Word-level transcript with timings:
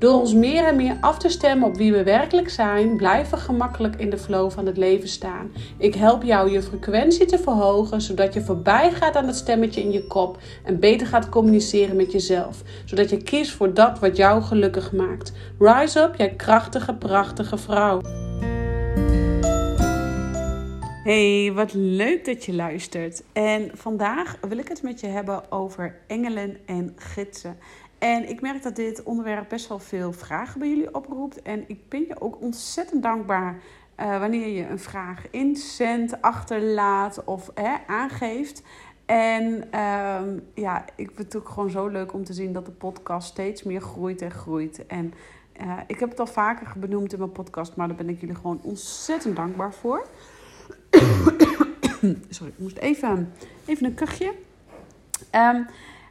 Door 0.00 0.20
ons 0.20 0.34
meer 0.34 0.64
en 0.64 0.76
meer 0.76 0.96
af 1.00 1.18
te 1.18 1.28
stemmen 1.28 1.68
op 1.68 1.76
wie 1.76 1.92
we 1.92 2.02
werkelijk 2.02 2.50
zijn, 2.50 2.96
blijven 2.96 3.38
we 3.38 3.44
gemakkelijk 3.44 3.96
in 3.96 4.10
de 4.10 4.18
flow 4.18 4.50
van 4.50 4.66
het 4.66 4.76
leven 4.76 5.08
staan. 5.08 5.52
Ik 5.78 5.94
help 5.94 6.22
jou 6.22 6.50
je 6.50 6.62
frequentie 6.62 7.26
te 7.26 7.38
verhogen, 7.38 8.00
zodat 8.00 8.34
je 8.34 8.40
voorbij 8.40 8.92
gaat 8.92 9.16
aan 9.16 9.26
het 9.26 9.36
stemmetje 9.36 9.80
in 9.80 9.90
je 9.90 10.06
kop 10.06 10.38
en 10.64 10.80
beter 10.80 11.06
gaat 11.06 11.28
communiceren 11.28 11.96
met 11.96 12.12
jezelf, 12.12 12.62
zodat 12.84 13.10
je 13.10 13.22
kiest 13.22 13.52
voor 13.52 13.74
dat 13.74 13.98
wat 13.98 14.16
jou 14.16 14.42
gelukkig 14.42 14.92
maakt. 14.92 15.32
Rise 15.58 16.00
up, 16.00 16.14
jij 16.16 16.34
krachtige, 16.34 16.94
prachtige 16.94 17.58
vrouw. 17.58 18.00
Hey, 21.04 21.52
wat 21.54 21.72
leuk 21.74 22.24
dat 22.24 22.44
je 22.44 22.54
luistert. 22.54 23.22
En 23.32 23.70
vandaag 23.74 24.36
wil 24.48 24.58
ik 24.58 24.68
het 24.68 24.82
met 24.82 25.00
je 25.00 25.06
hebben 25.06 25.52
over 25.52 25.96
engelen 26.06 26.56
en 26.66 26.92
gidsen. 26.96 27.56
En 28.00 28.28
ik 28.28 28.40
merk 28.40 28.62
dat 28.62 28.76
dit 28.76 29.02
onderwerp 29.02 29.48
best 29.48 29.68
wel 29.68 29.78
veel 29.78 30.12
vragen 30.12 30.58
bij 30.58 30.68
jullie 30.68 30.94
oproept. 30.94 31.42
En 31.42 31.64
ik 31.66 31.88
ben 31.88 32.00
je 32.00 32.20
ook 32.20 32.40
ontzettend 32.40 33.02
dankbaar 33.02 33.62
uh, 34.00 34.18
wanneer 34.18 34.46
je 34.46 34.66
een 34.66 34.78
vraag 34.78 35.30
inzendt, 35.30 36.22
achterlaat 36.22 37.24
of 37.24 37.50
hè, 37.54 37.76
aangeeft. 37.86 38.62
En 39.06 39.64
uh, 39.74 40.20
ja, 40.54 40.84
ik 40.96 41.10
vind 41.14 41.32
het 41.32 41.36
ook 41.36 41.48
gewoon 41.48 41.70
zo 41.70 41.88
leuk 41.88 42.12
om 42.12 42.24
te 42.24 42.32
zien 42.32 42.52
dat 42.52 42.66
de 42.66 42.72
podcast 42.72 43.28
steeds 43.28 43.62
meer 43.62 43.80
groeit 43.80 44.22
en 44.22 44.30
groeit. 44.30 44.86
En 44.86 45.14
uh, 45.60 45.78
ik 45.86 46.00
heb 46.00 46.10
het 46.10 46.20
al 46.20 46.26
vaker 46.26 46.72
benoemd 46.76 47.12
in 47.12 47.18
mijn 47.18 47.32
podcast, 47.32 47.76
maar 47.76 47.88
daar 47.88 47.96
ben 47.96 48.08
ik 48.08 48.20
jullie 48.20 48.34
gewoon 48.34 48.60
ontzettend 48.62 49.36
dankbaar 49.36 49.74
voor. 49.74 50.06
Sorry, 52.28 52.52
ik 52.52 52.58
moest 52.58 52.76
even, 52.76 53.32
even 53.64 53.86
een 53.86 53.94
kuchje. 53.94 54.32
Um, 55.34 55.66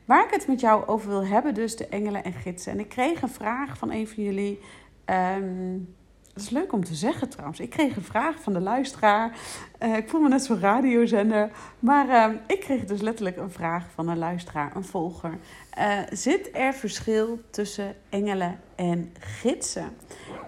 waar 0.09 0.25
ik 0.25 0.33
het 0.33 0.47
met 0.47 0.59
jou 0.59 0.87
over 0.87 1.09
wil 1.09 1.25
hebben, 1.25 1.53
dus 1.53 1.75
de 1.75 1.87
engelen 1.87 2.23
en 2.23 2.33
gidsen. 2.33 2.71
En 2.71 2.79
ik 2.79 2.89
kreeg 2.89 3.21
een 3.21 3.29
vraag 3.29 3.77
van 3.77 3.91
een 3.91 4.07
van 4.07 4.23
jullie. 4.23 4.59
Um, 5.05 5.95
dat 6.33 6.43
is 6.43 6.49
leuk 6.49 6.73
om 6.73 6.83
te 6.83 6.93
zeggen 6.95 7.29
trouwens. 7.29 7.59
Ik 7.59 7.69
kreeg 7.69 7.95
een 7.95 8.03
vraag 8.03 8.41
van 8.41 8.53
de 8.53 8.59
luisteraar. 8.59 9.37
Uh, 9.79 9.97
ik 9.97 10.09
voel 10.09 10.21
me 10.21 10.29
net 10.29 10.43
zo'n 10.43 10.59
radiozender. 10.59 11.51
Maar 11.79 12.07
uh, 12.07 12.35
ik 12.47 12.59
kreeg 12.59 12.85
dus 12.85 13.01
letterlijk 13.01 13.37
een 13.37 13.51
vraag 13.51 13.85
van 13.93 14.07
een 14.07 14.17
luisteraar, 14.17 14.75
een 14.75 14.83
volger. 14.83 15.37
Uh, 15.79 15.99
zit 16.09 16.49
er 16.53 16.73
verschil 16.73 17.39
tussen 17.49 17.95
engelen 18.09 18.59
en 18.75 19.13
gidsen? 19.19 19.89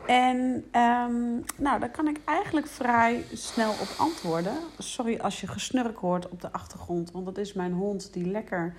En 0.08 0.38
um, 0.75 1.44
nou, 1.58 1.80
daar 1.80 1.92
kan 1.92 2.08
ik 2.08 2.20
eigenlijk 2.25 2.68
vrij 2.68 3.23
snel 3.34 3.72
op 3.72 3.96
antwoorden. 3.98 4.53
Sorry 4.78 5.20
als 5.20 5.42
je 5.42 5.48
gesnurk 5.48 5.98
hoort 5.98 6.30
op 6.30 6.42
de 6.42 6.52
achtergrond, 6.52 7.12
want 7.12 7.25
dat 7.25 7.38
is 7.38 7.53
mijn 7.53 7.73
hond 7.73 8.14
die 8.14 8.28
lekker 8.28 8.73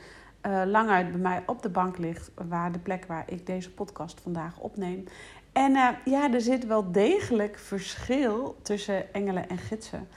uh, 0.46 0.62
lang 0.66 0.90
uit 0.90 1.10
bij 1.10 1.20
mij 1.20 1.42
op 1.46 1.62
de 1.62 1.68
bank 1.68 1.98
ligt, 1.98 2.30
waar 2.48 2.72
de 2.72 2.78
plek 2.78 3.04
waar 3.04 3.24
ik 3.26 3.46
deze 3.46 3.70
podcast 3.70 4.20
vandaag 4.20 4.58
opneem. 4.58 5.04
En 5.52 5.72
uh, 5.72 5.88
ja, 6.04 6.32
er 6.32 6.40
zit 6.40 6.66
wel 6.66 6.92
degelijk 6.92 7.58
verschil 7.58 8.56
tussen 8.62 9.14
engelen 9.14 9.48
en 9.48 9.58
gidsen. 9.58 10.08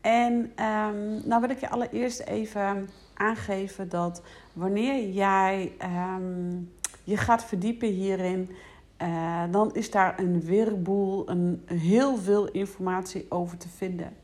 En 0.00 0.32
um, 0.32 1.22
nou 1.24 1.40
wil 1.40 1.50
ik 1.50 1.60
je 1.60 1.70
allereerst 1.70 2.20
even 2.20 2.88
aangeven 3.14 3.88
dat 3.88 4.22
wanneer 4.52 5.08
jij 5.08 5.72
um, 6.14 6.72
je 7.04 7.16
gaat 7.16 7.44
verdiepen 7.44 7.88
hierin, 7.88 8.50
uh, 9.02 9.42
dan 9.50 9.74
is 9.74 9.90
daar 9.90 10.18
een 10.18 10.40
weerboel, 10.40 11.30
een, 11.30 11.62
heel 11.66 12.16
veel 12.16 12.48
informatie 12.50 13.26
over 13.28 13.58
te 13.58 13.68
vinden. 13.68 14.16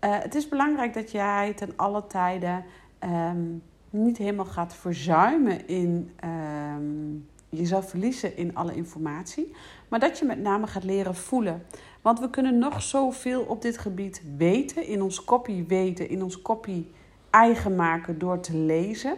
Het 0.00 0.34
is 0.34 0.48
belangrijk 0.48 0.94
dat 0.94 1.10
jij 1.10 1.52
ten 1.54 1.72
alle 1.76 2.06
tijden 2.06 2.64
um, 3.00 3.62
niet 3.94 4.18
helemaal 4.18 4.44
gaat 4.44 4.74
verzuimen 4.74 5.68
in 5.68 6.10
um, 6.24 7.28
jezelf 7.48 7.88
verliezen 7.88 8.36
in 8.36 8.54
alle 8.56 8.74
informatie, 8.74 9.54
maar 9.88 10.00
dat 10.00 10.18
je 10.18 10.24
met 10.24 10.40
name 10.40 10.66
gaat 10.66 10.84
leren 10.84 11.14
voelen. 11.14 11.62
Want 12.02 12.20
we 12.20 12.30
kunnen 12.30 12.58
nog 12.58 12.82
zoveel 12.82 13.42
op 13.42 13.62
dit 13.62 13.78
gebied 13.78 14.22
weten, 14.36 14.86
in 14.86 15.02
ons 15.02 15.24
kopie 15.24 15.64
weten, 15.66 16.08
in 16.08 16.22
ons 16.22 16.42
kopie 16.42 16.90
eigen 17.30 17.74
maken 17.74 18.18
door 18.18 18.40
te 18.40 18.56
lezen. 18.56 19.16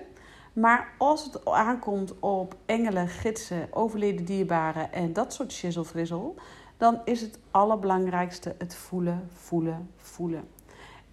Maar 0.53 0.93
als 0.99 1.25
het 1.25 1.45
aankomt 1.45 2.19
op 2.19 2.57
engelen, 2.67 3.09
gidsen, 3.09 3.69
overleden 3.71 4.25
dierbaren 4.25 4.93
en 4.93 5.13
dat 5.13 5.33
soort 5.33 5.53
shizzle 5.53 5.85
dan 6.77 7.01
is 7.05 7.21
het 7.21 7.39
allerbelangrijkste 7.51 8.55
het 8.59 8.75
voelen, 8.75 9.29
voelen, 9.33 9.91
voelen. 9.97 10.56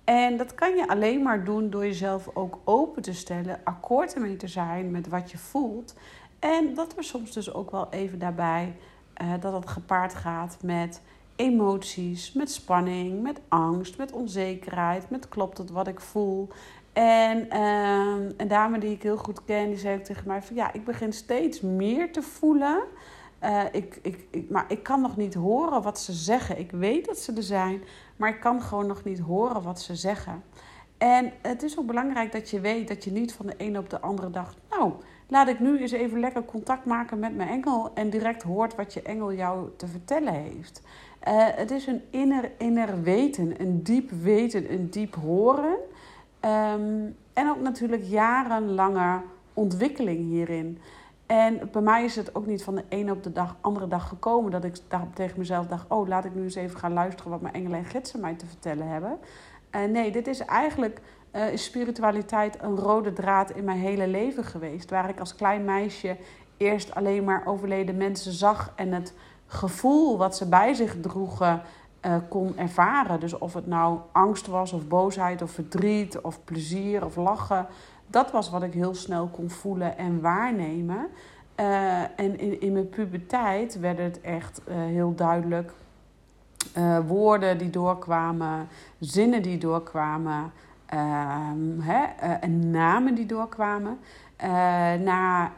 En 0.03 0.37
dat 0.37 0.55
kan 0.55 0.75
je 0.75 0.87
alleen 0.87 1.21
maar 1.21 1.43
doen 1.43 1.69
door 1.69 1.85
jezelf 1.85 2.29
ook 2.33 2.59
open 2.63 3.01
te 3.01 3.13
stellen, 3.13 3.59
akkoord 3.63 4.13
ermee 4.13 4.35
te 4.35 4.47
zijn 4.47 4.91
met 4.91 5.07
wat 5.07 5.31
je 5.31 5.37
voelt. 5.37 5.95
En 6.39 6.73
dat 6.73 6.97
er 6.97 7.03
soms 7.03 7.33
dus 7.33 7.53
ook 7.53 7.71
wel 7.71 7.87
even 7.89 8.19
daarbij 8.19 8.75
uh, 9.21 9.33
dat 9.39 9.53
het 9.53 9.69
gepaard 9.69 10.13
gaat 10.13 10.57
met 10.61 11.01
emoties, 11.35 12.33
met 12.33 12.51
spanning, 12.51 13.21
met 13.21 13.41
angst, 13.47 13.97
met 13.97 14.11
onzekerheid, 14.11 15.09
met 15.09 15.29
klopt 15.29 15.57
het 15.57 15.69
wat 15.69 15.87
ik 15.87 15.99
voel. 15.99 16.49
En 16.93 17.47
uh, 17.53 18.33
een 18.37 18.47
dame 18.47 18.77
die 18.77 18.91
ik 18.91 19.03
heel 19.03 19.17
goed 19.17 19.45
ken, 19.45 19.67
die 19.67 19.77
zei 19.77 19.97
ook 19.97 20.03
tegen 20.03 20.27
mij 20.27 20.41
van 20.41 20.55
ja, 20.55 20.73
ik 20.73 20.85
begin 20.85 21.13
steeds 21.13 21.61
meer 21.61 22.11
te 22.11 22.21
voelen. 22.21 22.83
Uh, 23.43 23.63
ik, 23.71 23.99
ik, 24.01 24.25
ik, 24.29 24.49
maar 24.49 24.65
ik 24.67 24.83
kan 24.83 25.01
nog 25.01 25.17
niet 25.17 25.33
horen 25.33 25.81
wat 25.81 25.99
ze 25.99 26.13
zeggen. 26.13 26.59
Ik 26.59 26.71
weet 26.71 27.05
dat 27.05 27.17
ze 27.17 27.33
er 27.33 27.43
zijn, 27.43 27.83
maar 28.15 28.29
ik 28.29 28.39
kan 28.39 28.61
gewoon 28.61 28.87
nog 28.87 29.03
niet 29.03 29.19
horen 29.19 29.61
wat 29.61 29.81
ze 29.81 29.95
zeggen. 29.95 30.43
En 30.97 31.31
het 31.41 31.63
is 31.63 31.79
ook 31.79 31.85
belangrijk 31.85 32.31
dat 32.31 32.49
je 32.49 32.59
weet 32.59 32.87
dat 32.87 33.03
je 33.03 33.11
niet 33.11 33.33
van 33.33 33.45
de 33.45 33.57
ene 33.57 33.79
op 33.79 33.89
de 33.89 33.99
andere 34.01 34.29
dag, 34.29 34.55
nou, 34.69 34.93
laat 35.27 35.47
ik 35.47 35.59
nu 35.59 35.79
eens 35.79 35.91
even 35.91 36.19
lekker 36.19 36.45
contact 36.45 36.85
maken 36.85 37.19
met 37.19 37.35
mijn 37.35 37.49
engel 37.49 37.91
en 37.93 38.09
direct 38.09 38.43
hoort 38.43 38.75
wat 38.75 38.93
je 38.93 39.01
engel 39.01 39.33
jou 39.33 39.69
te 39.77 39.87
vertellen 39.87 40.33
heeft. 40.33 40.81
Uh, 41.27 41.45
het 41.55 41.71
is 41.71 41.87
een 41.87 42.01
inner, 42.09 42.51
inner 42.57 43.01
weten, 43.01 43.61
een 43.61 43.83
diep 43.83 44.11
weten, 44.11 44.73
een 44.73 44.89
diep 44.89 45.15
horen. 45.15 45.77
Um, 46.41 47.15
en 47.33 47.49
ook 47.49 47.59
natuurlijk 47.61 48.03
jarenlange 48.03 49.21
ontwikkeling 49.53 50.19
hierin. 50.19 50.79
En 51.25 51.69
bij 51.71 51.81
mij 51.81 52.03
is 52.03 52.15
het 52.15 52.35
ook 52.35 52.45
niet 52.45 52.63
van 52.63 52.75
de 52.75 52.83
ene 52.89 53.11
op 53.11 53.23
de 53.23 53.31
dag, 53.31 53.55
andere 53.61 53.87
dag 53.87 54.07
gekomen 54.07 54.51
dat 54.51 54.63
ik 54.63 54.75
tegen 55.13 55.39
mezelf 55.39 55.67
dacht: 55.67 55.85
Oh, 55.87 56.07
laat 56.07 56.25
ik 56.25 56.35
nu 56.35 56.43
eens 56.43 56.55
even 56.55 56.79
gaan 56.79 56.93
luisteren 56.93 57.31
wat 57.31 57.41
mijn 57.41 57.53
engelen 57.53 57.77
en 57.77 57.85
gidsen 57.85 58.19
mij 58.19 58.33
te 58.33 58.45
vertellen 58.45 58.87
hebben. 58.87 59.19
Uh, 59.71 59.83
nee, 59.83 60.11
dit 60.11 60.27
is 60.27 60.39
eigenlijk 60.39 61.01
uh, 61.31 61.43
spiritualiteit 61.55 62.57
een 62.61 62.75
rode 62.75 63.13
draad 63.13 63.51
in 63.51 63.63
mijn 63.63 63.79
hele 63.79 64.07
leven 64.07 64.43
geweest. 64.43 64.89
Waar 64.89 65.09
ik 65.09 65.19
als 65.19 65.35
klein 65.35 65.65
meisje 65.65 66.17
eerst 66.57 66.95
alleen 66.95 67.23
maar 67.23 67.45
overleden 67.45 67.97
mensen 67.97 68.31
zag 68.31 68.73
en 68.75 68.91
het 68.91 69.13
gevoel 69.45 70.17
wat 70.17 70.37
ze 70.37 70.49
bij 70.49 70.73
zich 70.73 70.95
droegen 71.01 71.61
uh, 72.05 72.15
kon 72.29 72.57
ervaren. 72.57 73.19
Dus 73.19 73.37
of 73.37 73.53
het 73.53 73.67
nou 73.67 73.99
angst 74.11 74.47
was, 74.47 74.73
of 74.73 74.87
boosheid, 74.87 75.41
of 75.41 75.51
verdriet, 75.51 76.21
of 76.21 76.43
plezier, 76.43 77.05
of 77.05 77.15
lachen. 77.15 77.67
Dat 78.13 78.31
was 78.31 78.49
wat 78.49 78.63
ik 78.63 78.73
heel 78.73 78.95
snel 78.95 79.27
kon 79.27 79.49
voelen 79.49 79.97
en 79.97 80.21
waarnemen. 80.21 81.07
Uh, 81.59 82.01
en 82.01 82.39
in, 82.39 82.61
in 82.61 82.73
mijn 82.73 82.89
puberteit 82.89 83.79
werd 83.79 83.97
het 83.97 84.21
echt 84.21 84.61
uh, 84.67 84.75
heel 84.75 85.15
duidelijk. 85.15 85.73
woorden 87.07 87.57
die 87.57 87.69
doorkwamen, 87.69 88.67
zinnen 88.99 89.41
die 89.41 89.57
doorkwamen, 89.57 90.51
ehm, 90.85 91.79
hè, 91.79 92.03
en 92.39 92.69
namen 92.69 93.15
die 93.15 93.25
doorkwamen. 93.25 93.97
na 95.03 95.51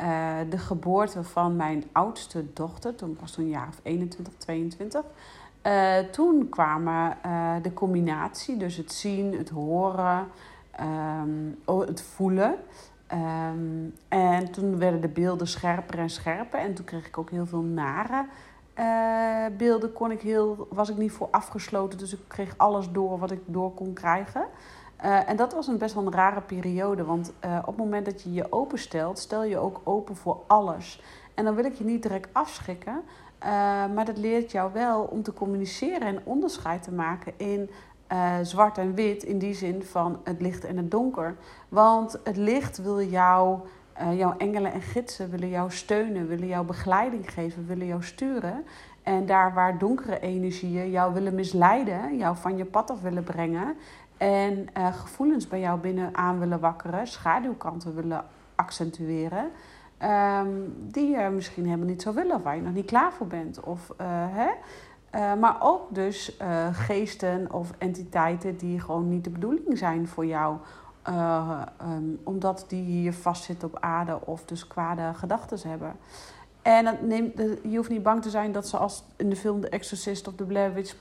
de 0.50 0.58
geboorte 0.58 1.24
van 1.24 1.56
mijn 1.56 1.84
oudste 1.92 2.54
dochter, 2.54 2.96
toen 2.96 3.18
was 3.20 3.32
toen 3.32 3.44
een 3.44 3.50
jaar 3.50 3.68
of 3.68 3.80
21, 3.84 4.34
22. 4.38 5.04
Uh, 5.64 5.98
toen 6.12 6.50
kwamen 6.50 7.18
de 7.62 7.74
combinatie, 7.74 8.58
dus 8.58 8.78
het 8.78 8.92
zien, 8.92 9.38
het 9.38 9.50
horen, 9.50 10.28
um, 10.82 11.58
het 11.66 12.02
voelen. 12.02 12.56
Um, 13.14 13.94
en 14.08 14.52
toen 14.52 14.78
werden 14.78 15.02
de 15.02 15.08
beelden 15.08 15.48
scherper 15.48 16.00
en 16.00 16.10
scherper. 16.10 16.60
En 16.60 16.74
toen 16.74 16.86
kreeg 16.86 17.08
ik 17.08 17.18
ook 17.18 17.30
heel 17.30 17.46
veel 17.46 17.62
nare 17.62 18.26
uh, 18.80 19.58
beelden. 19.58 19.94
Kon 19.94 20.12
ik 20.12 20.22
heel, 20.22 20.68
was 20.70 20.90
ik 20.90 20.98
niet 20.98 21.12
voor 21.12 21.28
afgesloten, 21.32 21.98
dus 21.98 22.14
ik 22.14 22.20
kreeg 22.28 22.54
alles 22.58 22.92
door 22.92 23.20
wat 23.20 23.32
ik 23.32 23.42
door 23.46 23.74
kon 23.74 23.94
krijgen. 23.94 24.46
Uh, 25.06 25.30
en 25.30 25.36
dat 25.36 25.54
was 25.54 25.68
een 25.68 25.78
best 25.78 25.94
wel 25.94 26.06
een 26.06 26.14
rare 26.14 26.42
periode. 26.42 27.06
Want 27.06 27.34
uh, 27.46 27.58
op 27.60 27.66
het 27.66 27.78
moment 27.78 28.06
dat 28.06 28.22
je 28.22 28.34
je 28.34 28.52
openstelt, 28.52 29.20
stel 29.20 29.44
je 29.44 29.58
ook 29.58 29.82
open 29.84 30.16
voor 30.16 30.40
alles. 30.48 31.02
En 31.34 31.46
dan 31.46 31.56
wil 31.56 31.66
ik 31.66 31.74
je 31.74 31.84
niet 31.84 32.02
direct 32.02 32.30
afschrikken. 32.32 33.02
Maar 33.96 34.06
dat 34.06 34.18
leert 34.18 34.52
jou 34.52 34.74
wel 34.74 35.02
om 35.02 35.24
te 35.24 35.34
communiceren 35.34 36.08
en 36.08 36.22
onderscheid 36.24 36.84
te 36.84 36.92
maken 36.92 37.34
in 37.38 37.70
zwart 38.42 38.78
en 38.78 38.94
wit. 38.94 39.24
In 39.24 39.40
die 39.40 39.54
zin 39.54 39.84
van 39.84 40.20
het 40.24 40.42
licht 40.42 40.66
en 40.66 40.78
het 40.78 40.92
donker. 40.92 41.36
Want 41.70 42.20
het 42.24 42.38
licht 42.38 42.78
wil 42.78 43.02
jou, 43.02 43.60
jouw 44.16 44.38
engelen 44.38 44.72
en 44.72 44.82
gidsen 44.82 45.30
willen 45.30 45.50
jou 45.50 45.72
steunen, 45.72 46.28
willen 46.28 46.48
jou 46.48 46.66
begeleiding 46.66 47.32
geven, 47.32 47.68
willen 47.68 47.88
jou 47.88 48.04
sturen. 48.04 48.66
En 49.04 49.26
daar 49.26 49.54
waar 49.54 49.78
donkere 49.78 50.20
energieën 50.20 50.92
jou 50.92 51.14
willen 51.14 51.36
misleiden, 51.36 52.18
jou 52.18 52.36
van 52.38 52.58
je 52.58 52.66
pad 52.66 52.92
af 52.92 53.02
willen 53.02 53.24
brengen 53.24 53.76
en 54.18 54.68
uh, 54.78 54.94
gevoelens 54.94 55.48
bij 55.48 55.60
jou 55.60 55.80
binnen 55.80 56.16
aan 56.16 56.40
willen 56.40 56.60
wakkeren, 56.60 57.08
schaduwkanten 57.08 57.96
willen 57.96 58.26
accentueren, 58.56 59.52
um, 60.04 60.74
die 60.92 61.10
je 61.10 61.30
misschien 61.30 61.66
helemaal 61.66 61.88
niet 61.88 62.02
zou 62.02 62.16
willen, 62.16 62.42
waar 62.42 62.56
je 62.56 62.62
nog 62.62 62.74
niet 62.74 62.86
klaar 62.86 63.14
voor 63.14 63.28
bent. 63.28 63.60
Of, 63.60 63.92
hè? 64.32 64.50
Uh, 65.16 65.34
maar 65.34 65.56
ook 65.60 65.96
dus 65.96 66.38
geesten 66.72 67.54
of 67.54 67.72
entiteiten 67.78 68.58
die 68.58 68.80
gewoon 68.80 69.10
niet 69.10 69.24
de 69.24 69.30
bedoeling 69.30 69.78
zijn 69.78 70.08
voor 70.08 70.26
jou. 70.26 70.58
Um, 71.82 72.20
omdat 72.24 72.66
die 72.68 72.84
hier 72.84 73.14
vastzitten 73.14 73.68
op 73.68 73.78
aarde 73.80 74.26
of 74.26 74.46
dus 74.46 74.68
kwade 74.68 75.14
gedachten 75.14 75.70
hebben. 75.70 75.96
En 76.62 76.98
neemt, 77.02 77.38
je 77.64 77.76
hoeft 77.76 77.90
niet 77.90 78.04
bang 78.04 78.22
te 78.22 78.30
zijn 78.30 78.52
dat 78.52 78.68
ze 78.68 78.78
als 78.78 79.04
in 79.16 79.30
de 79.30 79.36
film 79.36 79.62
The 79.62 79.70
Exorcist 79.70 80.28
of 80.28 80.36
The 80.36 80.44
Blair 80.44 80.74
Witch 80.74 80.96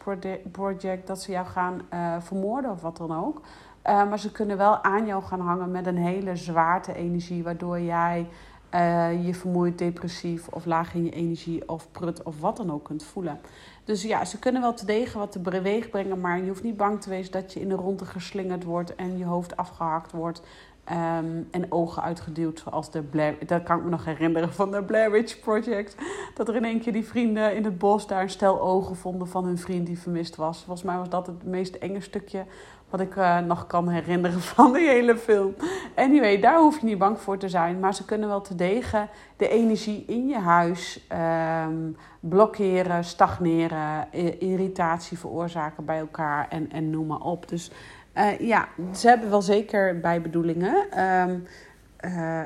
Project... 0.51 1.07
dat 1.07 1.23
ze 1.23 1.33
jou 1.33 1.47
gaan 1.47 1.81
vermoorden 2.21 2.71
of 2.71 2.81
wat 2.81 2.97
dan 2.97 3.25
ook. 3.25 3.41
Maar 3.83 4.19
ze 4.19 4.33
kunnen 4.33 4.57
wel 4.57 4.83
aan 4.83 5.07
jou 5.07 5.23
gaan 5.23 5.41
hangen 5.41 5.71
met 5.71 5.87
een 5.87 5.99
hele 5.99 6.37
zwaarte 6.37 6.95
energie... 6.95 7.43
waardoor 7.43 7.81
jij 7.81 8.29
je 9.23 9.35
vermoeid, 9.35 9.79
depressief 9.79 10.49
of 10.49 10.65
laag 10.65 10.95
in 10.95 11.05
je 11.05 11.11
energie 11.11 11.69
of 11.69 11.91
prut 11.91 12.23
of 12.23 12.41
wat 12.41 12.57
dan 12.57 12.73
ook 12.73 12.85
kunt 12.85 13.05
voelen. 13.05 13.41
Dus 13.85 14.03
ja, 14.03 14.25
ze 14.25 14.39
kunnen 14.39 14.63
wel 14.63 14.75
te 14.75 14.87
degen 14.87 15.19
wat 15.19 15.33
te 15.33 15.39
beweeg 15.39 15.91
brengen... 15.91 16.21
maar 16.21 16.39
je 16.39 16.49
hoeft 16.49 16.63
niet 16.63 16.77
bang 16.77 17.01
te 17.01 17.09
wezen 17.09 17.33
dat 17.33 17.53
je 17.53 17.61
in 17.61 17.69
de 17.69 17.75
ronde 17.75 18.05
geslingerd 18.05 18.65
wordt... 18.65 18.95
en 18.95 19.19
je 19.19 19.25
hoofd 19.25 19.57
afgehakt 19.57 20.13
wordt... 20.13 20.43
Um, 20.93 21.49
en 21.51 21.73
ogen 21.73 22.03
uitgeduwd, 22.03 22.59
zoals 22.59 22.91
de 22.91 23.03
Blair... 23.03 23.37
Dat 23.47 23.63
kan 23.63 23.79
ik 23.79 23.85
me 23.85 23.91
nog 23.91 24.05
herinneren 24.05 24.53
van 24.53 24.71
de 24.71 24.83
Blair 24.83 25.11
Witch 25.11 25.41
Project. 25.41 25.97
Dat 26.35 26.49
er 26.49 26.57
in 26.57 26.65
één 26.65 26.81
keer 26.81 26.93
die 26.93 27.05
vrienden 27.05 27.57
in 27.57 27.65
het 27.65 27.79
bos 27.79 28.07
daar 28.07 28.23
een 28.23 28.31
stel 28.31 28.61
ogen 28.61 28.97
vonden 28.97 29.29
van 29.29 29.45
hun 29.45 29.59
vriend 29.59 29.87
die 29.87 29.99
vermist 29.99 30.37
was. 30.37 30.59
Volgens 30.59 30.83
mij 30.83 30.97
was 30.97 31.09
dat 31.09 31.27
het 31.27 31.45
meest 31.45 31.75
enge 31.75 32.01
stukje 32.01 32.45
wat 32.97 33.07
ik 33.07 33.17
uh, 33.17 33.39
nog 33.39 33.67
kan 33.67 33.89
herinneren 33.89 34.41
van 34.55 34.73
de 34.73 34.79
hele 34.79 35.17
film. 35.17 35.55
Anyway, 35.95 36.41
daar 36.41 36.59
hoef 36.59 36.81
je 36.81 36.87
niet 36.87 36.99
bang 36.99 37.21
voor 37.21 37.39
te 37.39 37.49
zijn. 37.49 37.79
Maar 37.81 37.95
ze 37.95 38.05
kunnen 38.05 38.29
wel 38.29 38.41
te 38.41 38.55
degen 38.55 39.09
de 39.37 39.49
energie 39.49 40.05
in 40.07 40.29
je 40.29 40.39
huis 40.39 41.07
um, 41.67 41.97
blokkeren, 42.21 43.05
stagneren, 43.05 44.07
irritatie 44.39 45.19
veroorzaken 45.19 45.85
bij 45.85 45.99
elkaar 45.99 46.47
en, 46.49 46.73
en 46.73 46.91
noem 46.91 47.07
maar 47.07 47.21
op. 47.21 47.49
Dus 47.49 47.71
uh, 48.17 48.39
ja, 48.41 48.69
ze 48.95 49.09
hebben 49.09 49.31
wel 49.31 49.43
zeker 49.43 50.01
bijbedoelingen. 50.01 51.01
Um, 51.01 51.47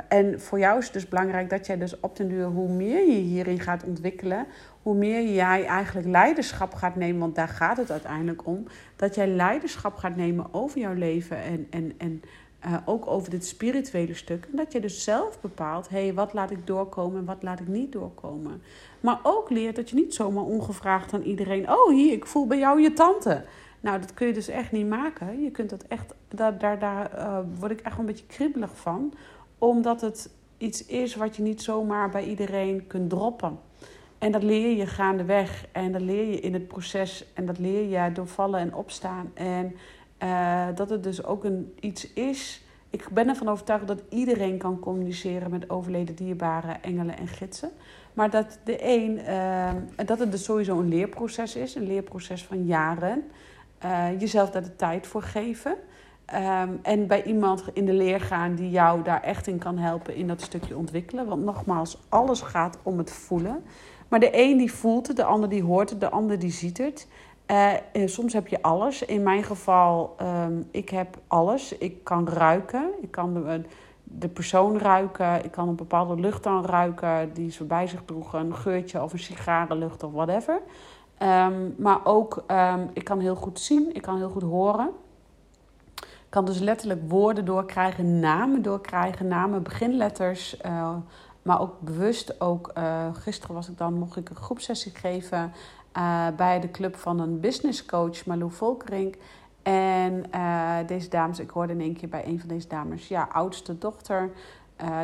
en 0.09 0.41
voor 0.41 0.59
jou 0.59 0.79
is 0.79 0.85
het 0.85 0.93
dus 0.93 1.09
belangrijk 1.09 1.51
dat 1.51 1.67
jij 1.67 1.79
dus 1.79 2.01
op 2.01 2.17
den 2.17 2.29
duur, 2.29 2.47
hoe 2.47 2.69
meer 2.69 3.07
je 3.07 3.21
hierin 3.21 3.61
gaat 3.61 3.85
ontwikkelen, 3.85 4.47
hoe 4.83 4.95
meer 4.95 5.35
jij 5.35 5.65
eigenlijk 5.65 6.07
leiderschap 6.07 6.75
gaat 6.75 6.97
nemen, 6.97 7.21
want 7.21 7.35
daar 7.35 7.49
gaat 7.49 7.77
het 7.77 7.91
uiteindelijk 7.91 8.47
om, 8.47 8.67
dat 8.97 9.15
jij 9.15 9.29
leiderschap 9.29 9.97
gaat 9.97 10.17
nemen 10.17 10.47
over 10.51 10.81
jouw 10.81 10.95
leven 10.95 11.43
en, 11.43 11.67
en, 11.71 11.93
en 11.99 12.23
uh, 12.67 12.77
ook 12.85 13.07
over 13.07 13.31
dit 13.31 13.47
spirituele 13.47 14.15
stuk. 14.15 14.47
En 14.51 14.57
dat 14.57 14.73
je 14.73 14.81
dus 14.81 15.05
zelf 15.05 15.41
bepaalt, 15.41 15.89
hé, 15.89 16.03
hey, 16.03 16.15
wat 16.15 16.33
laat 16.33 16.51
ik 16.51 16.67
doorkomen 16.67 17.19
en 17.19 17.25
wat 17.25 17.43
laat 17.43 17.61
ik 17.61 17.69
niet 17.69 17.93
doorkomen. 17.93 18.63
Maar 19.01 19.21
ook 19.23 19.51
leert 19.51 19.77
dat 19.77 19.91
je 19.91 19.97
niet 19.97 20.15
zomaar 20.15 20.45
ongevraagd 20.45 21.13
aan 21.13 21.23
iedereen, 21.23 21.71
oh 21.71 21.91
hier, 21.91 22.13
ik 22.13 22.27
voel 22.27 22.47
bij 22.47 22.59
jou 22.59 22.81
je 22.81 22.93
tante. 22.93 23.45
Nou, 23.81 24.01
dat 24.01 24.15
kun 24.15 24.27
je 24.27 24.33
dus 24.33 24.49
echt 24.49 24.73
niet 24.73 24.89
maken. 24.89 25.43
Je 25.43 25.51
kunt 25.51 25.71
dat 25.71 25.85
echt, 25.89 26.15
daar, 26.29 26.59
daar, 26.59 26.79
daar 26.79 27.11
uh, 27.15 27.39
word 27.59 27.73
ik 27.73 27.81
echt 27.81 27.99
een 27.99 28.07
beetje 28.07 28.27
kriebelig 28.27 28.77
van. 28.77 29.13
Omdat 29.59 30.01
het 30.01 30.31
iets 30.59 30.87
is 30.87 31.15
wat 31.15 31.37
je 31.37 31.43
niet 31.43 31.63
zomaar 31.63 32.11
bij 32.11 32.25
iedereen 32.25 32.87
kunt 32.87 33.11
droppen. 33.11 33.59
En 34.19 34.33
dat 34.33 34.43
leer 34.43 34.77
je 34.77 34.87
gaandeweg. 34.87 35.67
En 35.73 35.93
dat 35.93 36.01
leer 36.01 36.31
je 36.31 36.41
in 36.41 36.53
het 36.53 36.69
proces. 36.69 37.25
En 37.35 37.47
dat 37.47 37.59
leer 37.59 37.89
je 37.89 38.13
door 38.13 38.27
vallen 38.27 38.61
en 38.61 38.75
opstaan. 38.75 39.31
En 39.35 39.77
uh, 40.23 40.67
dat 40.75 40.91
het 40.91 41.03
dus 41.03 41.25
ook 41.25 41.45
een, 41.45 41.75
iets 41.81 42.13
is. 42.13 42.63
Ik 42.91 43.09
ben 43.11 43.29
ervan 43.29 43.49
overtuigd 43.49 43.87
dat 43.87 44.03
iedereen 44.09 44.59
kan 44.59 44.79
communiceren 44.79 45.51
met 45.51 45.71
overleden 45.71 46.15
dierbare 46.15 46.73
engelen 46.81 47.19
en 47.19 47.29
gidsen. 47.29 47.71
Maar 48.13 48.31
dat, 48.31 48.59
de 48.65 48.79
een, 48.81 49.19
uh, 49.19 50.07
dat 50.07 50.19
het 50.19 50.31
dus 50.31 50.45
sowieso 50.45 50.79
een 50.79 50.89
leerproces 50.89 51.57
is. 51.57 51.75
Een 51.75 51.87
leerproces 51.87 52.45
van 52.45 52.65
jaren. 52.65 53.25
Uh, 53.85 54.21
jezelf 54.21 54.51
daar 54.51 54.63
de 54.63 54.77
tijd 54.77 55.07
voor 55.07 55.23
geven. 55.23 55.77
Um, 56.35 56.79
en 56.83 57.07
bij 57.07 57.25
iemand 57.25 57.65
in 57.73 57.85
de 57.85 57.93
leer 57.93 58.21
gaan 58.21 58.55
die 58.55 58.71
jou 58.71 59.03
daar 59.03 59.23
echt 59.23 59.47
in 59.47 59.59
kan 59.59 59.79
helpen 59.79 60.15
in 60.15 60.27
dat 60.27 60.41
stukje 60.41 60.77
ontwikkelen. 60.77 61.27
Want 61.27 61.45
nogmaals, 61.45 61.99
alles 62.09 62.41
gaat 62.41 62.79
om 62.83 62.99
het 62.99 63.13
voelen. 63.13 63.65
Maar 64.09 64.21
de 64.21 64.31
een 64.33 64.57
die 64.57 64.73
voelt 64.73 65.07
het, 65.07 65.17
de 65.17 65.25
ander 65.25 65.49
die 65.49 65.63
hoort 65.63 65.91
het, 65.91 66.01
de 66.01 66.11
ander 66.11 66.39
die 66.39 66.51
ziet 66.51 66.79
het. 66.79 67.09
Uh, 67.51 68.07
soms 68.07 68.33
heb 68.33 68.49
je 68.49 68.63
alles. 68.63 69.03
In 69.03 69.23
mijn 69.23 69.43
geval, 69.43 70.17
um, 70.23 70.69
ik 70.71 70.89
heb 70.89 71.19
alles. 71.27 71.79
Ik 71.79 72.05
kan 72.05 72.29
ruiken. 72.29 72.91
Ik 73.01 73.11
kan 73.11 73.35
de, 73.35 73.63
de 74.03 74.29
persoon 74.29 74.79
ruiken. 74.79 75.45
Ik 75.45 75.51
kan 75.51 75.69
een 75.69 75.77
bepaalde 75.77 76.21
lucht 76.21 76.43
dan 76.43 76.65
ruiken 76.65 77.33
die 77.33 77.51
ze 77.51 77.65
bij 77.65 77.87
zich 77.87 78.03
droegen. 78.05 78.41
Een 78.41 78.55
geurtje 78.55 79.03
of 79.03 79.13
een 79.13 79.19
sigarenlucht 79.19 80.03
of 80.03 80.13
whatever. 80.13 80.61
Um, 81.23 81.75
maar 81.79 82.01
ook, 82.05 82.45
um, 82.51 82.91
ik 82.93 83.05
kan 83.05 83.21
heel 83.21 83.35
goed 83.35 83.61
zien, 83.61 83.95
ik 83.95 84.03
kan 84.03 84.17
heel 84.17 84.31
goed 84.31 84.43
horen. 84.43 84.91
Ik 86.01 86.35
kan 86.35 86.45
dus 86.45 86.59
letterlijk 86.59 87.01
woorden 87.09 87.45
doorkrijgen, 87.45 88.21
namen 88.21 88.63
doorkrijgen, 88.63 89.29
namen, 89.29 89.63
beginletters. 89.63 90.61
Maar 91.49 91.61
ook 91.61 91.81
bewust, 91.81 92.41
ook 92.41 92.71
uh, 92.79 93.07
gisteren 93.13 93.55
was 93.55 93.69
ik 93.69 93.79
dan, 93.79 93.95
mocht 93.95 94.17
ik 94.17 94.29
een 94.29 94.37
groepsessie 94.37 94.93
geven 94.95 95.53
uh, 95.97 96.27
bij 96.37 96.61
de 96.61 96.71
club 96.71 96.97
van 96.97 97.21
een 97.21 97.41
businesscoach, 97.41 98.27
Malou 98.27 98.51
Volkerink. 98.51 99.15
En 99.63 100.25
deze 100.87 101.09
dames, 101.09 101.39
ik 101.39 101.51
hoorde 101.51 101.73
in 101.73 101.81
één 101.81 101.97
keer 101.97 102.09
bij 102.09 102.27
een 102.27 102.41
van 102.41 102.49
deze 102.49 102.69
dames, 102.69 103.09
ja, 103.09 103.29
oudste 103.33 103.79
dochter. 103.79 104.31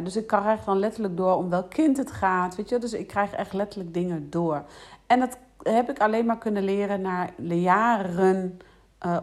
dus 0.03 0.17
ik 0.17 0.27
krijg 0.27 0.65
dan 0.65 0.79
letterlijk 0.79 1.17
door 1.17 1.37
om 1.37 1.51
welk 1.51 1.71
kind 1.71 1.97
het 1.97 2.13
gaat. 2.13 2.57
Weet 2.57 2.69
je? 2.69 2.79
Dus 2.79 2.93
ik 2.93 3.07
krijg 3.07 3.33
echt 3.33 3.53
letterlijk 3.53 3.95
dingen 3.95 4.31
door. 4.31 4.63
En 5.07 5.21
dat 5.21 5.39
heb 5.63 5.91
ik 5.91 5.99
alleen 5.99 6.27
maar 6.27 6.39
kunnen 6.39 6.65
leren 6.65 7.31
de 7.37 7.61
jaren 7.61 8.59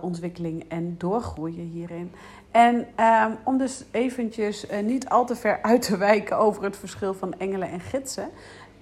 ontwikkeling 0.02 0.66
en 0.68 0.96
doorgroeien 0.98 1.68
hierin. 1.68 2.12
En 2.52 2.76
um, 2.76 3.38
om 3.44 3.58
dus 3.58 3.84
eventjes 3.92 4.72
uh, 4.72 4.80
niet 4.80 5.10
al 5.10 5.26
te 5.26 5.36
ver 5.36 5.62
uit 5.62 5.82
te 5.82 5.98
wijken 5.98 6.38
over 6.38 6.64
het 6.64 6.78
verschil 6.78 7.14
van 7.14 7.34
engelen 7.40 7.70
en 7.70 7.80
gidsen. 7.80 8.30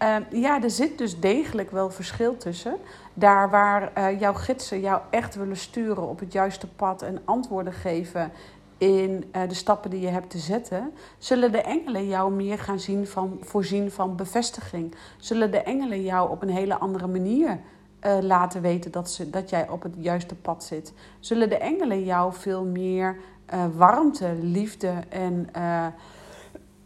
Uh, 0.03 0.15
ja, 0.31 0.63
er 0.63 0.69
zit 0.69 0.97
dus 0.97 1.19
degelijk 1.19 1.71
wel 1.71 1.89
verschil 1.89 2.37
tussen. 2.37 2.77
Daar 3.13 3.49
waar 3.49 3.91
uh, 3.97 4.19
jouw 4.19 4.33
gidsen 4.33 4.79
jou 4.79 5.01
echt 5.09 5.35
willen 5.35 5.57
sturen 5.57 6.07
op 6.07 6.19
het 6.19 6.31
juiste 6.31 6.67
pad 6.67 7.01
en 7.01 7.21
antwoorden 7.25 7.73
geven 7.73 8.31
in 8.77 9.31
uh, 9.35 9.41
de 9.47 9.53
stappen 9.53 9.89
die 9.89 10.01
je 10.01 10.07
hebt 10.07 10.29
te 10.29 10.37
zetten, 10.37 10.91
zullen 11.17 11.51
de 11.51 11.61
engelen 11.61 12.07
jou 12.07 12.31
meer 12.31 12.59
gaan 12.59 12.79
zien 12.79 13.07
van, 13.07 13.37
voorzien 13.41 13.91
van 13.91 14.15
bevestiging. 14.15 14.95
Zullen 15.17 15.51
de 15.51 15.61
engelen 15.61 16.01
jou 16.01 16.29
op 16.29 16.41
een 16.41 16.49
hele 16.49 16.77
andere 16.77 17.07
manier 17.07 17.59
laten 18.21 18.61
weten 18.61 18.91
dat, 18.91 19.09
ze, 19.09 19.29
dat 19.29 19.49
jij 19.49 19.69
op 19.69 19.83
het 19.83 19.93
juiste 19.97 20.35
pad 20.35 20.63
zit. 20.63 20.93
Zullen 21.19 21.49
de 21.49 21.57
engelen 21.57 22.03
jou 22.03 22.33
veel 22.33 22.65
meer 22.65 23.17
uh, 23.53 23.65
warmte, 23.75 24.35
liefde 24.41 24.93
en 25.09 25.49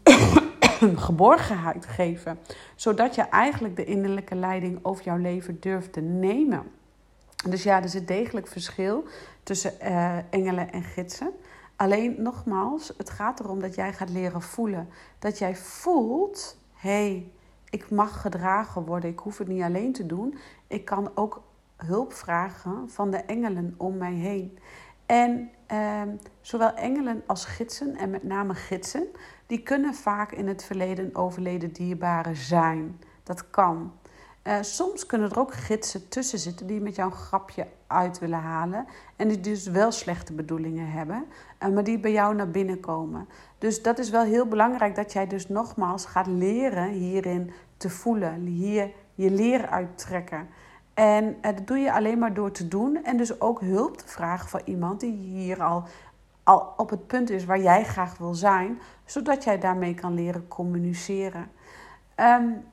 geborgenheid 1.06 1.86
geven. 1.86 2.38
Zodat 2.74 3.14
je 3.14 3.22
eigenlijk 3.22 3.76
de 3.76 3.84
innerlijke 3.84 4.34
leiding 4.34 4.78
over 4.82 5.04
jouw 5.04 5.16
leven 5.16 5.60
durft 5.60 5.92
te 5.92 6.00
nemen. 6.00 6.62
Dus 7.48 7.62
ja, 7.62 7.82
er 7.82 7.88
zit 7.88 8.08
degelijk 8.08 8.46
verschil 8.46 9.04
tussen 9.42 9.80
engelen 10.30 10.72
en 10.72 10.82
gidsen. 10.82 11.30
Alleen 11.76 12.14
nogmaals, 12.18 12.92
het 12.96 13.10
gaat 13.10 13.40
erom 13.40 13.60
dat 13.60 13.74
jij 13.74 13.92
gaat 13.92 14.10
leren 14.10 14.42
voelen. 14.42 14.88
Dat 15.18 15.38
jij 15.38 15.56
voelt, 15.56 16.56
hé, 16.72 16.90
hey, 16.90 17.30
ik 17.70 17.90
mag 17.90 18.20
gedragen 18.20 18.84
worden. 18.84 19.10
Ik 19.10 19.18
hoef 19.18 19.38
het 19.38 19.48
niet 19.48 19.62
alleen 19.62 19.92
te 19.92 20.06
doen. 20.06 20.38
Ik 20.66 20.84
kan 20.84 21.10
ook 21.14 21.42
hulp 21.76 22.12
vragen 22.12 22.90
van 22.90 23.10
de 23.10 23.16
engelen 23.16 23.74
om 23.76 23.96
mij 23.96 24.12
heen. 24.12 24.58
En 25.06 25.50
eh, 25.66 26.02
zowel 26.40 26.74
engelen 26.74 27.22
als 27.26 27.44
gidsen, 27.44 27.96
en 27.96 28.10
met 28.10 28.22
name 28.22 28.54
gidsen, 28.54 29.06
die 29.46 29.62
kunnen 29.62 29.94
vaak 29.94 30.32
in 30.32 30.48
het 30.48 30.64
verleden 30.64 31.14
overleden 31.14 31.72
dierbaren 31.72 32.36
zijn. 32.36 33.00
Dat 33.22 33.50
kan. 33.50 33.92
Uh, 34.46 34.56
soms 34.60 35.06
kunnen 35.06 35.30
er 35.30 35.38
ook 35.38 35.54
gidsen 35.54 36.08
tussen 36.08 36.38
zitten 36.38 36.66
die 36.66 36.80
met 36.80 36.94
jou 36.94 37.10
een 37.10 37.16
grapje 37.16 37.66
uit 37.86 38.18
willen 38.18 38.38
halen. 38.38 38.86
En 39.16 39.28
die 39.28 39.40
dus 39.40 39.66
wel 39.66 39.92
slechte 39.92 40.32
bedoelingen 40.32 40.90
hebben, 40.90 41.24
uh, 41.62 41.68
maar 41.68 41.84
die 41.84 41.98
bij 41.98 42.12
jou 42.12 42.34
naar 42.34 42.50
binnen 42.50 42.80
komen. 42.80 43.28
Dus 43.58 43.82
dat 43.82 43.98
is 43.98 44.10
wel 44.10 44.22
heel 44.22 44.46
belangrijk 44.46 44.94
dat 44.94 45.12
jij 45.12 45.26
dus 45.26 45.48
nogmaals 45.48 46.06
gaat 46.06 46.26
leren 46.26 46.88
hierin 46.88 47.52
te 47.76 47.90
voelen. 47.90 48.46
Hier 48.46 48.90
je 49.14 49.30
leer 49.30 49.68
uittrekken. 49.68 50.48
En 50.94 51.36
dat 51.40 51.66
doe 51.66 51.78
je 51.78 51.92
alleen 51.92 52.18
maar 52.18 52.34
door 52.34 52.50
te 52.50 52.68
doen 52.68 53.04
en 53.04 53.16
dus 53.16 53.40
ook 53.40 53.60
hulp 53.60 53.96
te 53.96 54.08
vragen 54.08 54.48
van 54.48 54.60
iemand 54.64 55.00
die 55.00 55.12
hier 55.12 55.62
al, 55.62 55.84
al 56.42 56.72
op 56.76 56.90
het 56.90 57.06
punt 57.06 57.30
is 57.30 57.44
waar 57.44 57.60
jij 57.60 57.84
graag 57.84 58.18
wil 58.18 58.34
zijn, 58.34 58.80
zodat 59.04 59.44
jij 59.44 59.58
daarmee 59.58 59.94
kan 59.94 60.14
leren 60.14 60.48
communiceren. 60.48 61.50
Um, 62.16 62.64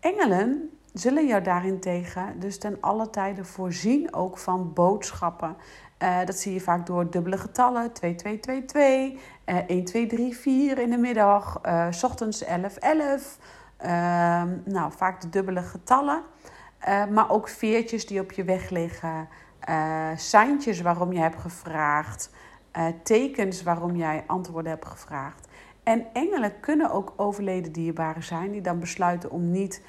engelen 0.00 0.70
zullen 0.92 1.26
jou 1.26 1.42
daarentegen 1.42 2.40
dus 2.40 2.58
ten 2.58 2.76
alle 2.80 3.10
tijden 3.10 3.46
voorzien 3.46 4.14
ook 4.14 4.38
van 4.38 4.72
boodschappen. 4.72 5.56
Uh, 6.02 6.24
dat 6.24 6.36
zie 6.36 6.52
je 6.52 6.60
vaak 6.60 6.86
door 6.86 7.10
dubbele 7.10 7.38
getallen, 7.38 7.92
2222, 7.92 9.12
uh, 9.12 9.66
1234 9.66 10.84
in 10.84 10.90
de 10.90 10.96
middag, 10.96 11.60
uh, 11.66 11.86
s 11.90 12.02
ochtends 12.02 12.38
1111. 12.38 13.38
Uh, 13.84 14.42
nou, 14.64 14.92
vaak 14.92 15.20
de 15.20 15.28
dubbele 15.28 15.62
getallen. 15.62 16.22
Uh, 16.88 17.06
maar 17.06 17.30
ook 17.30 17.48
veertjes 17.48 18.06
die 18.06 18.20
op 18.20 18.32
je 18.32 18.44
weg 18.44 18.70
liggen. 18.70 19.28
Uh, 19.68 20.08
seintjes 20.16 20.80
waarom 20.80 21.12
je 21.12 21.18
hebt 21.18 21.40
gevraagd. 21.40 22.30
Uh, 22.76 22.86
tekens 23.02 23.62
waarom 23.62 23.96
jij 23.96 24.24
antwoorden 24.26 24.70
hebt 24.70 24.86
gevraagd. 24.86 25.48
En 25.82 26.06
engelen 26.12 26.60
kunnen 26.60 26.90
ook 26.90 27.12
overleden 27.16 27.72
dierbaren 27.72 28.22
zijn 28.22 28.50
die 28.50 28.60
dan 28.60 28.78
besluiten 28.78 29.30
om 29.30 29.50
niet 29.50 29.82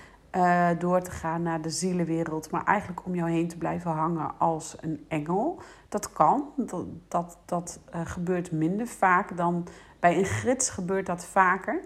door 0.78 1.02
te 1.02 1.12
gaan 1.12 1.42
naar 1.42 1.62
de 1.62 1.70
zielenwereld, 1.70 2.52
maar 2.52 2.64
eigenlijk 2.64 3.06
om 3.06 3.16
jou 3.16 3.30
heen 3.30 3.48
te 3.48 3.58
blijven 3.58 3.92
hangen 3.92 4.32
als 4.38 4.76
een 4.82 5.06
engel. 5.08 5.62
Dat 5.88 6.12
kan, 6.12 6.50
dat, 6.56 6.86
dat, 7.08 7.38
dat 7.46 7.80
gebeurt 8.04 8.52
minder 8.52 8.88
vaak 8.88 9.38
dan 9.38 9.68
bij 10.00 10.18
een 10.18 10.26
gids 10.26 10.70
gebeurt 10.70 11.06
dat 11.06 11.26
vaker. 11.26 11.82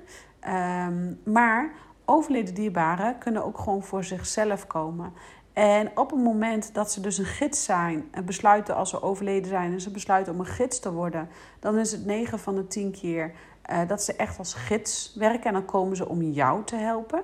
Um, 0.47 1.19
maar 1.25 1.71
overleden 2.05 2.53
dierbaren 2.53 3.17
kunnen 3.17 3.45
ook 3.45 3.57
gewoon 3.57 3.83
voor 3.83 4.03
zichzelf 4.03 4.67
komen. 4.67 5.13
En 5.53 5.91
op 5.95 6.09
het 6.09 6.19
moment 6.19 6.73
dat 6.73 6.91
ze 6.91 7.01
dus 7.01 7.17
een 7.17 7.25
gids 7.25 7.63
zijn 7.63 8.07
en 8.11 8.25
besluiten 8.25 8.75
als 8.75 8.89
ze 8.89 9.01
overleden 9.01 9.49
zijn 9.49 9.71
en 9.71 9.81
ze 9.81 9.91
besluiten 9.91 10.33
om 10.33 10.39
een 10.39 10.45
gids 10.45 10.79
te 10.79 10.91
worden, 10.91 11.29
dan 11.59 11.77
is 11.77 11.91
het 11.91 12.05
9 12.05 12.39
van 12.39 12.55
de 12.55 12.67
10 12.67 12.91
keer 12.91 13.33
uh, 13.71 13.87
dat 13.87 14.03
ze 14.03 14.15
echt 14.15 14.37
als 14.37 14.53
gids 14.53 15.15
werken 15.15 15.43
en 15.43 15.53
dan 15.53 15.65
komen 15.65 15.95
ze 15.95 16.09
om 16.09 16.21
jou 16.21 16.63
te 16.63 16.75
helpen. 16.75 17.23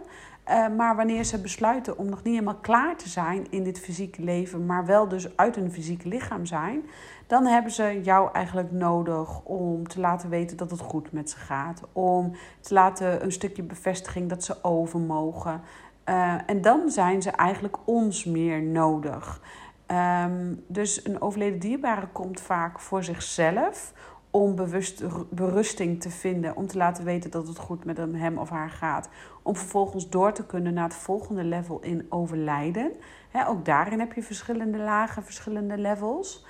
Uh, 0.49 0.67
maar 0.77 0.95
wanneer 0.95 1.23
ze 1.23 1.41
besluiten 1.41 1.97
om 1.97 2.09
nog 2.09 2.23
niet 2.23 2.33
helemaal 2.33 2.59
klaar 2.61 2.95
te 2.95 3.09
zijn 3.09 3.47
in 3.49 3.63
dit 3.63 3.79
fysieke 3.79 4.21
leven, 4.21 4.65
maar 4.65 4.85
wel 4.85 5.07
dus 5.07 5.37
uit 5.37 5.55
hun 5.55 5.71
fysieke 5.71 6.07
lichaam 6.07 6.45
zijn, 6.45 6.89
dan 7.29 7.45
hebben 7.45 7.71
ze 7.71 7.99
jou 8.03 8.29
eigenlijk 8.33 8.71
nodig 8.71 9.43
om 9.43 9.87
te 9.87 9.99
laten 9.99 10.29
weten 10.29 10.57
dat 10.57 10.71
het 10.71 10.79
goed 10.79 11.11
met 11.11 11.29
ze 11.29 11.37
gaat. 11.37 11.81
Om 11.91 12.35
te 12.59 12.73
laten 12.73 13.23
een 13.23 13.31
stukje 13.31 13.63
bevestiging 13.63 14.29
dat 14.29 14.43
ze 14.43 14.63
over 14.63 14.99
mogen. 14.99 15.61
Uh, 16.05 16.33
en 16.45 16.61
dan 16.61 16.89
zijn 16.89 17.21
ze 17.21 17.31
eigenlijk 17.31 17.77
ons 17.85 18.25
meer 18.25 18.61
nodig. 18.61 19.41
Um, 20.23 20.63
dus 20.67 21.05
een 21.05 21.21
overleden 21.21 21.59
dierbare 21.59 22.07
komt 22.07 22.41
vaak 22.41 22.79
voor 22.79 23.03
zichzelf 23.03 23.93
om 24.31 24.55
bewust, 24.55 25.03
berusting 25.29 26.01
te 26.01 26.09
vinden, 26.09 26.55
om 26.55 26.67
te 26.67 26.77
laten 26.77 27.03
weten 27.03 27.31
dat 27.31 27.47
het 27.47 27.57
goed 27.57 27.85
met 27.85 27.97
hem 27.97 28.37
of 28.37 28.49
haar 28.49 28.69
gaat. 28.69 29.09
Om 29.41 29.55
vervolgens 29.55 30.09
door 30.09 30.33
te 30.33 30.45
kunnen 30.45 30.73
naar 30.73 30.83
het 30.83 30.93
volgende 30.93 31.43
level 31.43 31.79
in 31.81 32.05
overlijden. 32.09 32.91
ook 33.47 33.65
daarin 33.65 33.99
heb 33.99 34.13
je 34.13 34.23
verschillende 34.23 34.77
lagen, 34.77 35.23
verschillende 35.23 35.77
levels. 35.77 36.45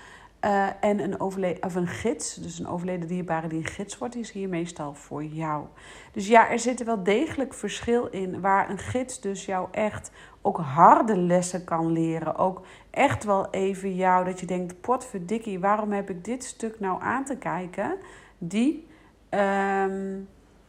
Uh, 0.46 0.68
en 0.80 1.00
een, 1.00 1.20
overleden, 1.20 1.64
of 1.64 1.76
een 1.76 1.88
gids, 1.88 2.36
dus 2.36 2.60
een 2.60 2.68
overleden 2.68 3.08
dierbare 3.08 3.48
die 3.48 3.58
een 3.58 3.66
gids 3.66 3.98
wordt, 3.98 4.16
is 4.16 4.32
hier 4.32 4.50
meestal 4.50 4.94
voor 4.94 5.24
jou. 5.24 5.66
Dus 6.12 6.28
ja, 6.28 6.50
er 6.50 6.60
zit 6.60 6.84
wel 6.84 7.04
degelijk 7.04 7.54
verschil 7.54 8.08
in 8.08 8.42
waar 8.42 8.70
een 8.70 8.78
gids 8.78 9.22
dus 9.22 9.46
jou 9.46 9.68
echt 9.72 10.12
ook 10.42 10.58
harde 10.58 11.18
lessen 11.18 11.64
kan 11.64 11.92
leren. 11.92 12.36
Ook 12.36 12.66
echt 12.90 13.24
wel 13.24 13.50
even 13.50 13.96
jou 13.96 14.26
dat 14.26 14.40
je 14.40 14.46
denkt, 14.46 14.82
potverdikkie, 14.82 15.60
waarom 15.60 15.92
heb 15.92 16.10
ik 16.10 16.26
dit 16.26 16.44
stuk 16.44 16.80
nou 16.80 17.02
aan 17.02 17.26
te 17.26 17.38
kijken? 17.38 17.96
Die, 18.38 18.88
um, 19.30 20.28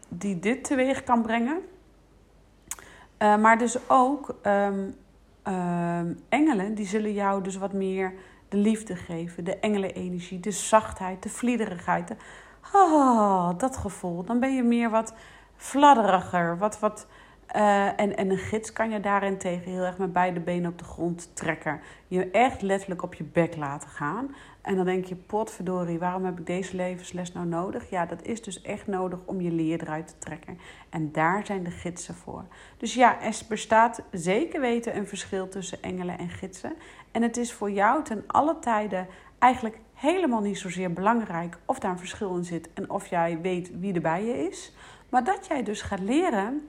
die 0.08 0.38
dit 0.38 0.64
teweeg 0.64 1.04
kan 1.04 1.22
brengen. 1.22 1.58
Uh, 3.18 3.36
maar 3.36 3.58
dus 3.58 3.88
ook 3.88 4.34
um, 4.46 4.94
um, 5.44 6.18
engelen, 6.28 6.74
die 6.74 6.86
zullen 6.86 7.12
jou 7.12 7.42
dus 7.42 7.56
wat 7.56 7.72
meer 7.72 8.12
de 8.50 8.56
liefde 8.56 8.96
geven, 8.96 9.44
de 9.44 9.58
engelenenergie, 9.58 10.40
de 10.40 10.50
zachtheid, 10.50 11.22
de 11.22 11.28
vliederigheid. 11.28 12.08
De, 12.08 12.16
oh, 12.72 13.50
dat 13.58 13.76
gevoel. 13.76 14.24
Dan 14.24 14.40
ben 14.40 14.54
je 14.54 14.62
meer 14.62 14.90
wat 14.90 15.14
fladderiger, 15.56 16.58
wat, 16.58 16.78
wat, 16.78 17.06
uh, 17.56 18.00
en, 18.00 18.16
en 18.16 18.30
een 18.30 18.38
gids 18.38 18.72
kan 18.72 18.90
je 18.90 19.00
daarin 19.00 19.38
tegen 19.38 19.72
heel 19.72 19.82
erg 19.82 19.98
met 19.98 20.12
beide 20.12 20.40
benen 20.40 20.70
op 20.70 20.78
de 20.78 20.84
grond 20.84 21.30
trekken. 21.36 21.80
Je 22.08 22.30
echt 22.30 22.62
letterlijk 22.62 23.02
op 23.02 23.14
je 23.14 23.24
bek 23.24 23.56
laten 23.56 23.88
gaan. 23.88 24.34
En 24.62 24.76
dan 24.76 24.84
denk 24.84 25.04
je, 25.04 25.14
potverdorie, 25.14 25.98
waarom 25.98 26.24
heb 26.24 26.38
ik 26.38 26.46
deze 26.46 26.76
levensles 26.76 27.32
nou 27.32 27.46
nodig? 27.46 27.90
Ja, 27.90 28.06
dat 28.06 28.22
is 28.22 28.42
dus 28.42 28.62
echt 28.62 28.86
nodig 28.86 29.18
om 29.24 29.40
je 29.40 29.50
leer 29.50 29.82
eruit 29.82 30.06
te 30.06 30.18
trekken. 30.18 30.58
En 30.88 31.12
daar 31.12 31.46
zijn 31.46 31.64
de 31.64 31.70
gidsen 31.70 32.14
voor. 32.14 32.44
Dus 32.76 32.94
ja, 32.94 33.20
er 33.20 33.38
bestaat 33.48 34.02
zeker 34.10 34.60
weten 34.60 34.96
een 34.96 35.06
verschil 35.06 35.48
tussen 35.48 35.82
engelen 35.82 36.18
en 36.18 36.28
gidsen. 36.28 36.72
En 37.10 37.22
het 37.22 37.36
is 37.36 37.52
voor 37.52 37.70
jou 37.70 38.04
ten 38.04 38.24
alle 38.26 38.58
tijden 38.58 39.06
eigenlijk 39.38 39.78
helemaal 39.94 40.40
niet 40.40 40.58
zozeer 40.58 40.92
belangrijk 40.92 41.58
of 41.64 41.78
daar 41.78 41.90
een 41.90 41.98
verschil 41.98 42.36
in 42.36 42.44
zit 42.44 42.68
en 42.74 42.90
of 42.90 43.06
jij 43.06 43.38
weet 43.40 43.70
wie 43.80 43.94
er 43.94 44.00
bij 44.00 44.24
je 44.24 44.48
is. 44.48 44.72
Maar 45.08 45.24
dat 45.24 45.46
jij 45.46 45.62
dus 45.62 45.82
gaat 45.82 46.00
leren 46.00 46.68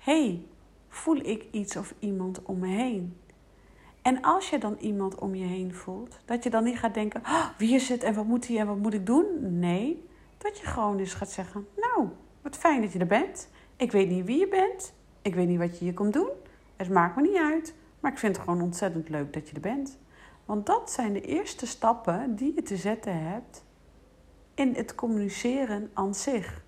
hey, 0.00 0.46
voel 0.88 1.16
ik 1.16 1.46
iets 1.50 1.76
of 1.76 1.94
iemand 1.98 2.42
om 2.42 2.58
me 2.58 2.66
heen? 2.66 3.16
En 4.02 4.22
als 4.22 4.50
je 4.50 4.58
dan 4.58 4.76
iemand 4.80 5.14
om 5.14 5.34
je 5.34 5.44
heen 5.44 5.74
voelt, 5.74 6.18
dat 6.24 6.44
je 6.44 6.50
dan 6.50 6.64
niet 6.64 6.78
gaat 6.78 6.94
denken: 6.94 7.20
oh, 7.20 7.48
wie 7.58 7.74
is 7.74 7.88
het 7.88 8.02
en 8.02 8.14
wat 8.14 8.24
moet 8.24 8.48
hij 8.48 8.58
en 8.58 8.66
wat 8.66 8.78
moet 8.78 8.94
ik 8.94 9.06
doen? 9.06 9.26
Nee, 9.58 10.08
dat 10.38 10.58
je 10.58 10.66
gewoon 10.66 10.98
eens 10.98 11.14
gaat 11.14 11.30
zeggen: 11.30 11.66
Nou, 11.76 12.08
wat 12.42 12.56
fijn 12.56 12.80
dat 12.80 12.92
je 12.92 12.98
er 12.98 13.06
bent. 13.06 13.48
Ik 13.76 13.92
weet 13.92 14.08
niet 14.08 14.24
wie 14.24 14.38
je 14.38 14.48
bent. 14.48 14.92
Ik 15.22 15.34
weet 15.34 15.48
niet 15.48 15.58
wat 15.58 15.78
je 15.78 15.84
hier 15.84 15.94
komt 15.94 16.12
doen. 16.12 16.30
Het 16.76 16.90
maakt 16.90 17.16
me 17.16 17.22
niet 17.22 17.36
uit. 17.36 17.74
Maar 18.00 18.12
ik 18.12 18.18
vind 18.18 18.36
het 18.36 18.44
gewoon 18.44 18.62
ontzettend 18.62 19.08
leuk 19.08 19.32
dat 19.32 19.48
je 19.48 19.54
er 19.54 19.60
bent. 19.60 19.98
Want 20.44 20.66
dat 20.66 20.90
zijn 20.90 21.12
de 21.12 21.20
eerste 21.20 21.66
stappen 21.66 22.36
die 22.36 22.54
je 22.54 22.62
te 22.62 22.76
zetten 22.76 23.22
hebt 23.22 23.64
in 24.54 24.74
het 24.74 24.94
communiceren 24.94 25.90
aan 25.94 26.14
zich. 26.14 26.64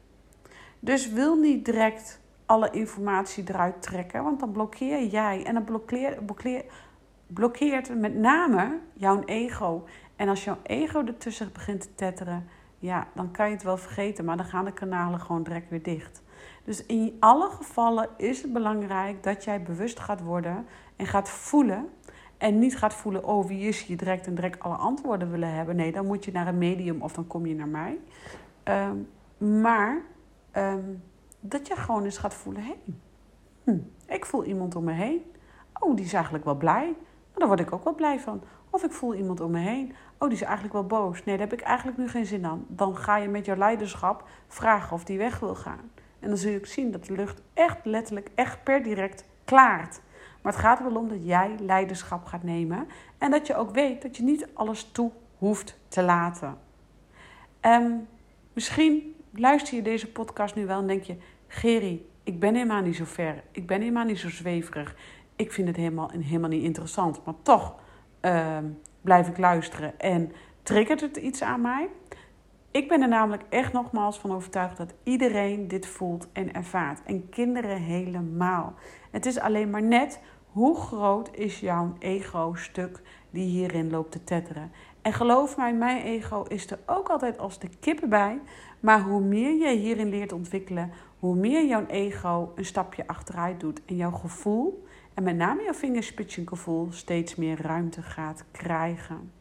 Dus 0.81 1.09
wil 1.09 1.37
niet 1.37 1.65
direct 1.65 2.21
alle 2.53 2.71
informatie 2.71 3.45
eruit 3.49 3.83
trekken. 3.83 4.25
Want 4.25 4.41
dan 4.41 4.53
blokkeer 4.53 5.07
jij 5.07 5.45
en 5.45 5.55
dan 5.55 5.65
blokkeer, 5.65 6.23
blokkeer, 6.23 6.65
blokkeert 7.27 7.99
met 8.01 8.15
name 8.15 8.79
jouw 8.93 9.23
ego. 9.25 9.85
En 10.17 10.29
als 10.29 10.45
jouw 10.45 10.59
ego 10.63 11.05
ertussen 11.05 11.53
begint 11.53 11.81
te 11.81 11.95
tetteren, 11.95 12.49
ja, 12.79 13.07
dan 13.15 13.31
kan 13.31 13.47
je 13.47 13.55
het 13.55 13.63
wel 13.63 13.77
vergeten, 13.77 14.25
maar 14.25 14.37
dan 14.37 14.47
gaan 14.47 14.65
de 14.65 14.73
kanalen 14.73 15.21
gewoon 15.21 15.43
direct 15.43 15.71
weer 15.71 15.83
dicht. 15.83 16.23
Dus 16.65 16.87
in 16.87 17.17
alle 17.21 17.51
gevallen 17.51 18.09
is 18.17 18.43
het 18.43 18.53
belangrijk 18.53 19.23
dat 19.23 19.45
jij 19.45 19.63
bewust 19.63 20.01
gaat 20.01 20.23
worden 20.23 20.67
en 20.97 21.07
gaat 21.07 21.29
voelen. 21.29 21.89
En 22.39 22.59
niet 22.59 22.79
gaat 22.79 22.95
voelen, 22.95 23.25
oh 23.25 23.47
wie 23.47 23.69
is 23.69 23.85
hier 23.85 23.97
direct 23.97 24.27
en 24.27 24.35
direct 24.35 24.61
alle 24.61 24.77
antwoorden 24.77 25.31
willen 25.31 25.55
hebben. 25.55 25.77
Nee, 25.77 25.93
dan 25.93 26.07
moet 26.07 26.25
je 26.25 26.33
naar 26.33 26.47
een 26.47 26.59
medium 26.59 27.03
of 27.03 27.13
dan 27.13 27.27
kom 27.27 27.47
je 27.47 27.55
naar 27.55 27.69
mij. 27.69 27.99
Um, 28.65 29.09
maar 29.61 30.03
um, 30.57 31.03
dat 31.43 31.67
je 31.67 31.77
gewoon 31.77 32.05
eens 32.05 32.19
gaat 32.19 32.35
voelen: 32.35 32.63
hé, 32.63 32.75
hm, 33.65 33.79
ik 34.07 34.27
voel 34.27 34.45
iemand 34.45 34.77
om 34.77 34.85
me 34.85 34.93
heen. 34.93 35.23
Oh, 35.79 35.97
die 35.97 36.05
is 36.05 36.13
eigenlijk 36.13 36.45
wel 36.45 36.57
blij. 36.57 36.85
Nou, 36.85 36.95
daar 37.35 37.47
word 37.47 37.61
ik 37.61 37.73
ook 37.73 37.85
wel 37.85 37.95
blij 37.95 38.21
van. 38.21 38.43
Of 38.71 38.85
ik 38.85 38.93
voel 38.93 39.15
iemand 39.15 39.41
om 39.41 39.51
me 39.51 39.59
heen. 39.59 39.95
Oh, 40.19 40.29
die 40.29 40.39
is 40.39 40.45
eigenlijk 40.45 40.73
wel 40.73 40.87
boos. 40.87 41.25
Nee, 41.25 41.37
daar 41.37 41.49
heb 41.49 41.59
ik 41.59 41.65
eigenlijk 41.65 41.99
nu 41.99 42.09
geen 42.09 42.27
zin 42.27 42.47
aan. 42.47 42.65
Dan 42.69 42.97
ga 42.97 43.17
je 43.17 43.29
met 43.29 43.45
jouw 43.45 43.57
leiderschap 43.57 44.29
vragen 44.49 44.93
of 44.93 45.05
die 45.05 45.19
weg 45.19 45.39
wil 45.39 45.55
gaan. 45.55 45.91
En 46.19 46.29
dan 46.29 46.37
zul 46.37 46.51
je 46.51 46.59
ook 46.59 46.67
zien 46.67 46.91
dat 46.91 47.05
de 47.05 47.13
lucht 47.13 47.43
echt 47.55 47.85
letterlijk, 47.85 48.31
echt 48.35 48.63
per 48.65 48.83
direct 48.83 49.25
klaart. 49.45 50.01
Maar 50.43 50.53
het 50.53 50.61
gaat 50.61 50.79
er 50.79 50.85
wel 50.85 50.97
om 50.97 51.09
dat 51.09 51.27
jij 51.27 51.55
leiderschap 51.61 52.25
gaat 52.25 52.43
nemen. 52.43 52.89
En 53.19 53.31
dat 53.31 53.47
je 53.47 53.57
ook 53.57 53.71
weet 53.71 54.03
dat 54.03 54.17
je 54.17 54.23
niet 54.23 54.49
alles 54.55 54.91
toe 54.93 55.11
hoeft 55.39 55.79
te 55.89 56.03
laten. 56.03 56.59
Um, 57.61 58.09
misschien 58.53 59.15
luister 59.35 59.75
je 59.75 59.83
deze 59.83 60.13
podcast 60.13 60.55
nu 60.55 60.67
wel 60.67 60.79
en 60.79 60.87
denk 60.87 61.03
je: 61.03 61.17
Geri, 61.47 62.09
ik 62.23 62.41
ben 62.41 62.55
helemaal 62.55 62.83
niet 62.83 62.97
zo 62.97 63.05
ver. 63.05 63.43
Ik 63.51 63.67
ben 63.67 63.81
helemaal 63.81 64.05
niet 64.05 64.19
zo 64.19 64.31
zweverig. 64.31 64.97
Ik 65.37 65.53
vind 65.53 65.69
het 65.69 65.77
helemaal, 65.77 66.11
helemaal 66.11 66.51
niet 66.51 66.65
interessant. 66.65 67.25
Maar 67.25 67.35
toch 67.43 67.75
uh, 68.23 68.59
blijf 69.01 69.29
ik 69.29 69.39
luisteren 69.39 70.01
en 70.01 70.33
triggert 70.63 71.01
het 71.01 71.17
iets 71.17 71.43
aan 71.43 71.61
mij. 71.61 71.89
Ik 72.71 72.89
ben 72.89 73.03
er 73.03 73.09
namelijk 73.09 73.43
echt 73.49 73.73
nogmaals 73.73 74.19
van 74.19 74.33
overtuigd 74.33 74.77
dat 74.77 74.95
iedereen 75.03 75.69
dit 75.69 75.87
voelt 75.87 76.29
en 76.33 76.55
ervaart. 76.55 77.03
En 77.05 77.29
kinderen 77.29 77.77
helemaal. 77.77 78.75
Het 79.11 79.27
is 79.27 79.39
alleen 79.39 79.71
maar 79.71 79.83
net 79.83 80.21
Hoe 80.53 80.77
groot 80.77 81.31
is 81.35 81.61
jouw 81.61 81.95
ego-stuk 81.99 83.01
die 83.31 83.47
hierin 83.47 83.91
loopt 83.91 84.13
te 84.13 84.25
tetteren? 84.25 84.73
En 85.03 85.13
geloof 85.13 85.57
mij, 85.57 85.75
mijn 85.75 86.03
ego 86.03 86.43
is 86.43 86.71
er 86.71 86.79
ook 86.87 87.09
altijd 87.09 87.39
als 87.39 87.59
de 87.59 87.69
kippen 87.81 88.09
bij. 88.09 88.41
Maar 88.83 89.03
hoe 89.03 89.21
meer 89.21 89.55
je 89.55 89.79
hierin 89.79 90.09
leert 90.09 90.33
ontwikkelen, 90.33 90.91
hoe 91.19 91.37
meer 91.37 91.67
jouw 91.67 91.87
ego 91.87 92.53
een 92.55 92.65
stapje 92.65 93.07
achteruit 93.07 93.61
doet 93.61 93.81
en 93.85 93.97
jouw 93.97 94.11
gevoel, 94.11 94.85
en 95.15 95.23
met 95.23 95.37
name 95.37 95.63
jouw 95.63 95.73
vingerspitsengevoel, 95.73 96.89
steeds 96.91 97.35
meer 97.35 97.61
ruimte 97.61 98.03
gaat 98.03 98.45
krijgen. 98.51 99.33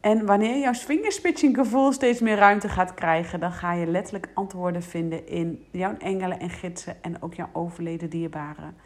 En 0.00 0.26
wanneer 0.26 0.58
jouw 0.58 0.72
vingerspitsengevoel 0.72 1.92
steeds 1.92 2.20
meer 2.20 2.36
ruimte 2.36 2.68
gaat 2.68 2.94
krijgen, 2.94 3.40
dan 3.40 3.52
ga 3.52 3.72
je 3.72 3.86
letterlijk 3.86 4.28
antwoorden 4.34 4.82
vinden 4.82 5.26
in 5.26 5.64
jouw 5.70 5.96
engelen 5.98 6.40
en 6.40 6.50
gidsen 6.50 7.02
en 7.02 7.22
ook 7.22 7.34
jouw 7.34 7.48
overleden 7.52 8.10
dierbaren. 8.10 8.76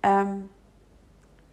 Um, 0.00 0.50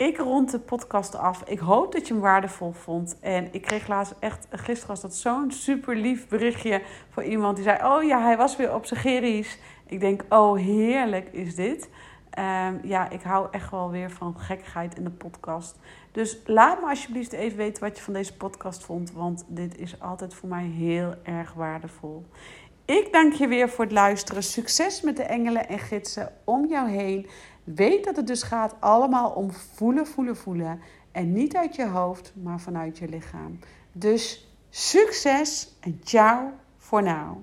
ik 0.01 0.17
rond 0.17 0.51
de 0.51 0.60
podcast 0.60 1.15
af. 1.15 1.43
Ik 1.46 1.60
hoop 1.60 1.91
dat 1.91 2.08
je 2.08 2.13
hem 2.13 2.22
waardevol 2.22 2.72
vond. 2.72 3.17
En 3.20 3.48
ik 3.51 3.62
kreeg 3.62 3.88
laatst 3.88 4.15
echt, 4.20 4.48
gisteren 4.50 4.88
was 4.88 5.01
dat 5.01 5.15
zo'n 5.15 5.51
super 5.51 5.96
lief 5.96 6.27
berichtje 6.27 6.81
van 7.10 7.24
iemand 7.24 7.55
die 7.55 7.65
zei: 7.65 7.86
Oh 7.86 8.03
ja, 8.03 8.22
hij 8.22 8.38
was 8.38 8.55
weer 8.55 8.74
op 8.74 8.86
zijn 8.86 9.00
geries. 9.00 9.58
Ik 9.86 10.00
denk: 10.00 10.24
Oh, 10.29 10.58
heerlijk 10.58 11.29
is 11.31 11.55
dit. 11.55 11.89
Um, 12.39 12.79
ja, 12.84 13.10
ik 13.10 13.22
hou 13.22 13.48
echt 13.51 13.72
wel 13.72 13.89
weer 13.89 14.12
van 14.12 14.39
gekkigheid 14.39 14.98
in 14.98 15.03
de 15.03 15.10
podcast. 15.10 15.79
Dus 16.12 16.38
laat 16.46 16.81
me 16.81 16.88
alsjeblieft 16.88 17.31
even 17.31 17.58
weten 17.58 17.84
wat 17.84 17.98
je 17.98 18.03
van 18.03 18.13
deze 18.13 18.38
podcast 18.38 18.84
vond. 18.84 19.12
Want 19.12 19.46
dit 19.48 19.77
is 19.77 20.00
altijd 20.00 20.34
voor 20.34 20.50
mij 20.50 20.65
heel 20.65 21.13
erg 21.24 21.53
waardevol. 21.53 22.25
Ik 22.86 23.12
dank 23.12 23.34
je 23.34 23.48
weer 23.48 23.70
voor 23.70 23.84
het 23.84 23.93
luisteren. 23.93 24.43
Succes 24.43 25.01
met 25.01 25.17
de 25.17 25.24
engelen 25.24 25.67
en 25.67 25.79
gidsen 25.79 26.34
om 26.43 26.67
jou 26.67 26.89
heen. 26.89 27.27
Weet 27.63 28.03
dat 28.03 28.15
het 28.15 28.27
dus 28.27 28.44
gaat 28.44 28.75
allemaal 28.80 29.30
om 29.30 29.51
voelen, 29.51 30.08
voelen, 30.08 30.38
voelen. 30.38 30.80
En 31.12 31.34
niet 31.34 31.56
uit 31.56 31.75
je 31.75 31.88
hoofd, 31.88 32.34
maar 32.36 32.60
vanuit 32.60 32.98
je 32.98 33.10
lichaam. 33.10 33.60
Dus 33.91 34.56
succes 34.70 35.75
en 35.80 36.01
ciao 36.03 36.51
voor 36.77 37.03
nu. 37.03 37.38